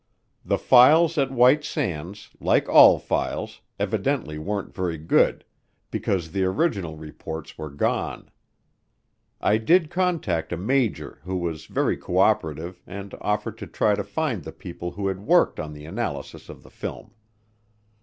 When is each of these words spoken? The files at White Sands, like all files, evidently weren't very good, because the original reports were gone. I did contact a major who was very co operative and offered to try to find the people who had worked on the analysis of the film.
The 0.43 0.57
files 0.57 1.19
at 1.19 1.29
White 1.29 1.63
Sands, 1.63 2.31
like 2.39 2.67
all 2.67 2.97
files, 2.97 3.61
evidently 3.79 4.39
weren't 4.39 4.73
very 4.73 4.97
good, 4.97 5.45
because 5.91 6.31
the 6.31 6.43
original 6.43 6.97
reports 6.97 7.55
were 7.55 7.69
gone. 7.69 8.31
I 9.41 9.59
did 9.59 9.91
contact 9.91 10.51
a 10.51 10.57
major 10.57 11.19
who 11.21 11.35
was 11.37 11.67
very 11.67 11.97
co 11.97 12.17
operative 12.17 12.81
and 12.87 13.13
offered 13.21 13.59
to 13.59 13.67
try 13.67 13.93
to 13.93 14.03
find 14.03 14.43
the 14.43 14.51
people 14.51 14.89
who 14.89 15.05
had 15.07 15.19
worked 15.19 15.59
on 15.59 15.71
the 15.71 15.85
analysis 15.85 16.49
of 16.49 16.63
the 16.63 16.71
film. 16.71 17.11